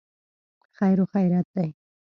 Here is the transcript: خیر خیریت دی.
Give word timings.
خیر 0.77 0.99
خیریت 1.11 1.47
دی. 1.55 1.69